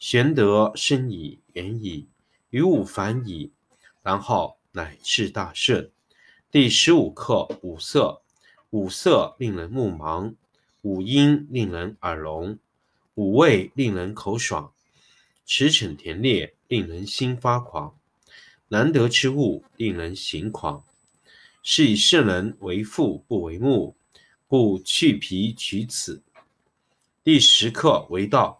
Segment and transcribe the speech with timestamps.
[0.00, 2.08] 玄德深矣，远矣，
[2.48, 3.52] 于物反矣，
[4.02, 5.90] 然后乃至大顺。
[6.50, 8.22] 第十五课：五色。
[8.70, 10.36] 五色令人目盲，
[10.80, 12.58] 五音令人耳聋，
[13.14, 14.72] 五味令人口爽，
[15.44, 17.94] 驰骋田猎令人心发狂。
[18.68, 20.82] 难得之物，令人行狂。
[21.62, 23.94] 是以圣人为父不为目，
[24.46, 26.22] 故去皮取此。
[27.22, 28.59] 第十课：为道。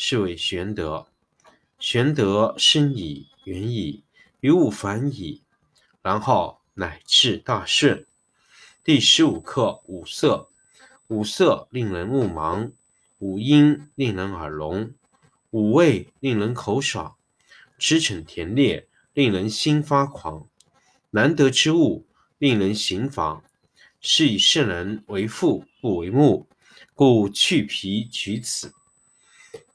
[0.00, 1.08] 是谓玄德。
[1.80, 4.04] 玄德深矣，远矣，
[4.38, 5.42] 于物反矣，
[6.02, 8.06] 然后乃至大顺。
[8.84, 10.50] 第十五课：五色。
[11.08, 12.70] 五色令人目盲，
[13.18, 14.94] 五音令人耳聋，
[15.50, 17.16] 五味令人口爽，
[17.76, 20.46] 驰骋田猎令人心发狂。
[21.10, 22.06] 难得之物，
[22.38, 23.42] 令人行妨。
[24.00, 26.46] 是以圣人为父不为目，
[26.94, 28.72] 故去皮取此。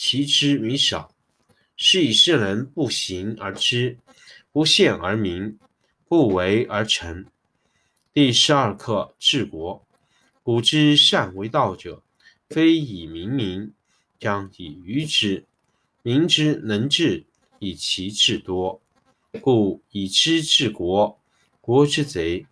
[0.00, 1.12] 其知弥少，
[1.76, 3.98] 是以圣人不行而知，
[4.52, 5.58] 不见而明，
[6.06, 7.26] 不为而成。
[8.12, 9.84] 第十二课治国。
[10.44, 12.00] 古之善为道者，
[12.48, 13.72] 非以明民，
[14.20, 15.44] 将以愚之。
[16.02, 17.26] 民之能治，
[17.58, 18.80] 以其智多。
[19.40, 21.20] 故以知治国，
[21.60, 22.46] 国之贼；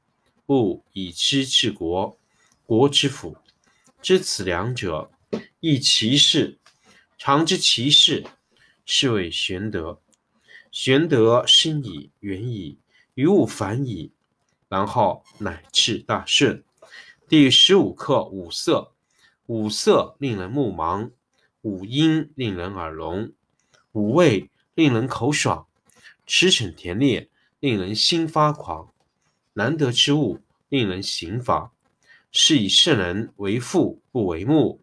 [0.46, 2.18] 不以知治国，
[2.66, 3.36] 国之福。
[4.02, 5.12] 知此两者，
[5.60, 6.58] 亦其事。
[7.18, 8.24] 常知其事，
[8.84, 10.00] 是谓玄德。
[10.70, 12.78] 玄德深矣，远矣，
[13.14, 14.12] 于物反矣，
[14.68, 16.62] 然后乃至大顺。
[17.26, 18.92] 第十五课五色。
[19.46, 21.12] 五色令人目盲，
[21.62, 23.32] 五音令人耳聋，
[23.92, 25.68] 五味令人口爽，
[26.26, 27.30] 驰骋田猎
[27.60, 28.92] 令人心发狂。
[29.52, 31.70] 难得之物，令人行妨。
[32.32, 34.82] 是以圣人为父不为目。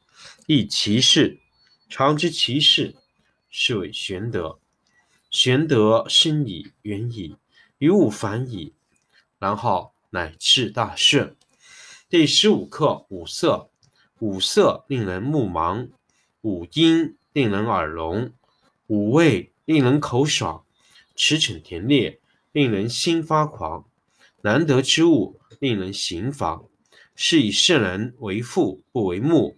[0.47, 1.39] 亦其事。
[1.89, 2.95] 常知其事，
[3.49, 4.59] 是谓玄德。
[5.29, 7.35] 玄德深矣，远矣，
[7.77, 8.73] 于物反矣，
[9.39, 11.35] 然后乃至大顺。
[12.09, 13.69] 第十五课：五色。
[14.19, 15.89] 五色令人目盲，
[16.41, 18.31] 五音令人耳聋，
[18.87, 20.63] 五味令人口爽，
[21.15, 22.19] 驰骋田猎
[22.51, 23.85] 令人心发狂。
[24.43, 26.65] 难得之物，令人行妨。
[27.15, 29.57] 是以圣人为父不为目，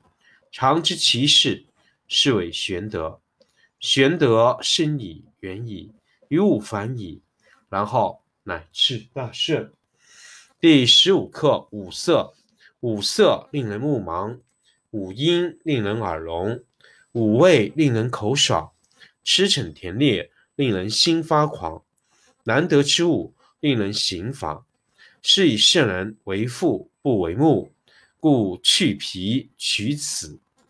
[0.51, 1.65] 常知其事，
[2.09, 3.21] 是谓玄德。
[3.79, 5.93] 玄德深矣，远矣，
[6.27, 7.21] 于物反矣，
[7.69, 9.71] 然后乃至大顺。
[10.59, 12.33] 第十五课：五色。
[12.81, 14.39] 五色令人目盲，
[14.89, 16.63] 五音令人耳聋，
[17.11, 18.71] 五味令人口爽，
[19.23, 21.83] 驰骋田猎令人心发狂。
[22.43, 24.65] 难得之物，令人行妨。
[25.21, 27.71] 是以圣人为父不为目，
[28.21, 30.39] 故去皮取此。